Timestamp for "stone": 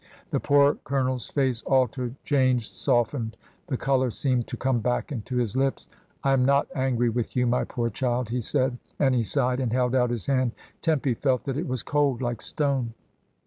12.41-12.95